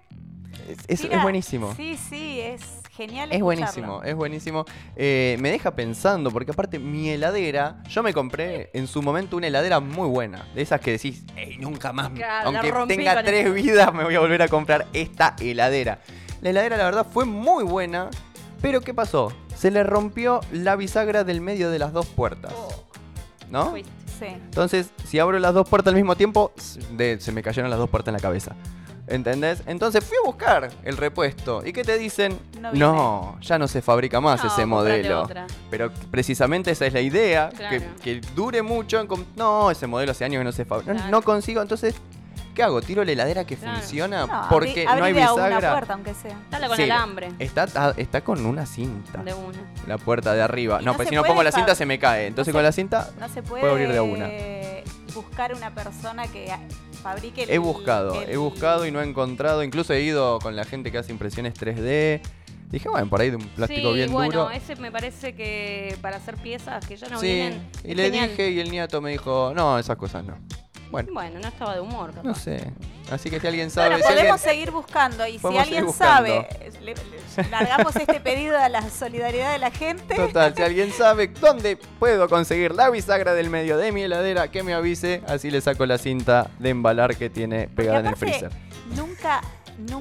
Es, 0.69 0.79
es- 0.81 0.85
es 0.89 1.01
tira- 1.11 1.23
buenísimo. 1.23 1.75
Sí, 1.77 1.97
sí, 1.97 2.41
es 2.41 2.61
genial. 2.91 3.31
Es 3.31 3.37
escucharlo. 3.39 3.45
buenísimo, 3.45 4.03
es 4.03 4.15
buenísimo. 4.17 4.65
Eh, 4.97 5.37
me 5.41 5.51
deja 5.53 5.71
pensando, 5.77 6.31
porque 6.33 6.51
aparte 6.51 6.79
mi 6.81 7.09
heladera, 7.09 7.83
yo 7.89 8.03
me 8.03 8.13
compré 8.13 8.71
en 8.75 8.87
su 8.89 9.01
momento 9.01 9.37
una 9.37 9.47
heladera 9.47 9.79
muy 9.81 10.09
buena. 10.09 10.45
De 10.57 10.63
esas 10.63 10.81
que 10.81 10.91
decís, 10.91 11.25
"Ey, 11.37 11.57
nunca 11.59 11.93
más, 11.93 12.11
Claro, 12.11 12.49
aunque 12.49 12.73
tenga 12.95 13.23
tres 13.23 13.47
eso". 13.47 13.55
vidas, 13.55 13.95
me 13.95 14.03
voy 14.05 14.15
a 14.17 14.21
volver 14.21 14.43
a 14.43 14.49
comprar 14.49 14.87
esta 14.93 15.37
heladera. 15.41 16.01
La 16.41 16.51
heladera, 16.51 16.77
la 16.77 16.85
verdad, 16.85 17.07
fue 17.11 17.25
muy 17.25 17.63
buena, 17.65 18.11
pero 18.61 18.81
¿qué 18.81 18.93
pasó? 18.93 19.33
Se 19.55 19.71
le 19.71 19.85
rompió 19.85 20.41
la 20.51 20.75
bisagra 20.75 21.23
del 21.23 21.41
medio 21.41 21.71
de 21.71 21.79
las 21.79 21.93
dos 21.93 22.07
puertas. 22.07 22.53
¿No? 23.51 23.71
Fuiste. 23.71 23.91
Sí. 24.19 24.27
Entonces, 24.27 24.91
si 25.05 25.19
abro 25.19 25.39
las 25.39 25.55
dos 25.55 25.69
puertas 25.69 25.91
al 25.93 25.97
mismo 25.97 26.17
tiempo, 26.17 26.53
de- 26.93 27.21
se 27.21 27.33
me 27.33 27.43
cayeron 27.43 27.71
las 27.71 27.79
dos 27.79 27.91
puertas 27.91 28.09
en 28.09 28.15
la 28.15 28.21
cabeza. 28.21 28.55
¿Entendés? 29.09 29.63
Entonces 29.67 30.03
fui 30.05 30.17
a 30.23 30.25
buscar 30.25 30.71
el 30.85 30.97
repuesto. 30.97 31.63
¿Y 31.67 31.73
qué 31.73 31.83
te 31.83 31.99
dicen? 31.99 32.39
No 32.73 33.37
ya 33.41 33.59
no 33.59 33.67
se 33.69 33.83
fabrica 33.83 34.21
más 34.21 34.43
No, 34.45 34.49
ese 34.51 34.65
modelo. 34.65 35.23
otra. 35.23 35.47
Pero 35.71 35.91
precisamente 36.11 36.71
esa 36.71 36.87
es 36.87 36.93
la 36.93 37.01
idea, 37.01 37.51
Claro. 37.51 37.79
que, 38.03 38.21
que 38.21 38.21
dure 38.35 38.63
mucho. 38.63 39.01
en 39.01 39.09
No, 39.37 39.71
ese 39.71 39.87
modelo 39.89 40.13
hace 40.13 40.25
años 40.25 40.41
que 40.41 40.45
no 40.45 40.53
se 40.53 40.65
fabrica. 40.65 40.93
Claro. 40.95 41.11
no 41.11 41.21
consigo, 41.23 41.61
entonces, 41.61 41.97
¿qué 42.55 42.63
hago? 42.63 42.81
¿Tiro 42.83 43.05
la 43.05 43.13
heladera 43.13 43.45
que 43.45 43.57
Claro. 43.57 43.79
funciona? 43.79 44.27
No, 44.27 44.47
porque 44.51 44.85
abrí- 44.87 44.99
no 44.99 45.05
hay 45.05 45.11
abrí 45.11 45.13
de 45.15 45.23
a 45.23 45.33
una 45.35 45.47
bisagra. 45.47 45.71
puerta, 45.73 45.93
aunque 45.95 46.15
sea. 46.15 46.39
Dale 46.51 46.69
con 46.69 46.77
Sí, 46.77 46.83
alambre. 46.85 47.33
Está, 47.39 47.67
ah, 47.75 47.93
está 47.97 48.21
con 48.23 48.45
una 48.47 48.67
cinta. 48.67 49.23
De 49.23 49.35
una. 49.35 49.59
La 49.87 49.99
puerta 49.99 50.33
de 50.35 50.43
arriba. 50.43 50.79
Y 50.81 50.85
No, 50.85 50.93
no 50.93 50.97
pues 50.97 51.09
si 51.09 51.15
no 51.15 51.23
pongo 51.25 51.43
la 51.43 51.53
cinta 51.53 51.75
se 51.75 51.87
me 51.87 51.99
cae. 51.99 52.27
Entonces 52.27 52.53
no 52.53 52.59
con 52.59 52.63
se- 52.63 52.69
la 52.69 52.73
cinta 52.73 53.11
No 53.19 53.29
se 53.29 53.43
puede 53.43 53.61
Puedo 53.63 53.73
abrir 53.75 53.93
de 53.93 54.01
una. 54.01 54.29
buscar 55.15 55.55
una 55.55 55.75
persona 55.75 56.27
que 56.27 56.51
fabrique 57.03 57.43
el 57.45 57.51
He 57.51 57.59
buscado, 57.59 58.23
el- 58.23 58.31
he 58.31 58.37
buscado 58.37 58.87
y 58.87 58.91
no 58.91 59.01
he 59.01 59.05
encontrado. 59.05 59.63
Incluso 59.63 59.93
he 59.93 60.01
ido 60.01 60.39
con 60.39 60.57
la 60.57 60.65
gente 60.65 60.91
que 60.91 60.99
hace 60.99 61.13
impresiones 61.13 61.55
3D. 61.55 62.23
Dije, 62.71 62.89
bueno, 62.89 63.07
por 63.11 63.21
ahí 63.21 63.29
de 63.29 63.37
un 63.37 63.47
plástico 63.49 63.89
sí, 63.91 63.95
bien 63.97 64.11
bueno, 64.11 64.45
duro. 64.45 64.51
ese 64.51 64.77
me 64.77 64.91
parece 64.91 65.35
que 65.35 65.95
para 66.01 66.17
hacer 66.17 66.37
piezas 66.39 66.87
que 66.87 66.97
ya 66.97 67.07
no 67.11 67.21
sí, 67.21 67.27
vienen. 67.27 67.69
y 67.85 67.95
le 67.95 68.05
genial. 68.05 68.31
dije 68.31 68.51
y 68.51 68.61
el 68.61 68.71
nieto 68.71 69.03
me 69.03 69.11
dijo, 69.11 69.53
no, 69.55 69.79
esas 69.79 69.97
cosas 69.99 70.25
no. 70.25 70.39
Bueno, 70.93 71.09
Bueno, 71.13 71.41
no 71.41 71.49
estaba 71.49 71.75
de 71.75 71.81
humor, 71.81 72.11
capaz. 72.11 72.23
no 72.23 72.35
sé. 72.35 72.71
Así 73.11 73.31
que 73.31 73.41
si 73.41 73.47
alguien 73.49 73.71
sabe, 73.71 73.89
Bueno, 73.89 74.03
si 74.05 74.09
alguien- 74.09 74.27
podemos 74.29 74.41
seguir 74.43 74.71
buscando 74.71 75.27
y 75.27 75.33
si 75.33 75.39
Podemos 75.41 75.63
alguien 75.65 75.93
sabe, 75.93 76.47
le- 76.81 76.95
le- 76.95 77.51
largamos 77.51 77.97
este 77.97 78.21
pedido 78.21 78.57
a 78.59 78.69
la 78.69 78.89
solidaridad 78.91 79.53
de 79.53 79.59
la 79.59 79.71
gente. 79.71 80.15
Total, 80.15 80.55
si 80.55 80.63
alguien 80.63 80.93
sabe 80.93 81.27
dónde 81.29 81.77
puedo 81.99 82.29
conseguir 82.29 82.75
la 82.75 82.91
bisagra 82.91 83.35
del 83.35 83.51
medio 83.51 83.77
de 83.79 83.91
mi 83.91 84.03
heladera, 84.03 84.51
que 84.51 84.63
me 84.63 84.75
avise, 84.75 85.23
así 85.27 85.51
le 85.51 85.61
saco 85.61 85.85
la 85.87 85.99
cinta 85.99 86.51
de 86.59 86.69
embalar 86.71 87.17
que 87.17 87.29
tiene 87.31 87.69
pegada 87.69 88.01
en 88.01 88.07
el 88.07 88.17
freezer. 88.17 88.51
Nunca 88.95 89.41